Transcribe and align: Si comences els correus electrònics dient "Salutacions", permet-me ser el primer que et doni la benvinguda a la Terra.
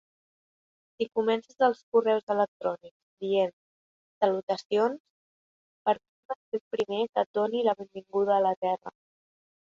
Si 0.93 1.07
comences 1.17 1.65
els 1.67 1.81
correus 1.97 2.31
electrònics 2.35 2.95
dient 3.25 3.53
"Salutacions", 4.23 5.05
permet-me 5.91 6.39
ser 6.47 6.61
el 6.63 6.67
primer 6.79 7.05
que 7.13 7.25
et 7.27 7.33
doni 7.41 7.65
la 7.71 7.79
benvinguda 7.85 8.37
a 8.39 8.43
la 8.49 8.57
Terra. 8.67 8.97